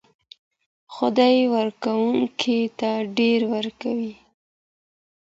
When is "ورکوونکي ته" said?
1.53-2.91